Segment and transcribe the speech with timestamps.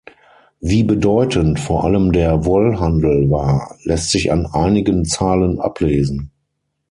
[0.59, 6.31] Wie bedeutend vor allem der Wollhandel war, lässt sich an einigen Zahlen ablesen.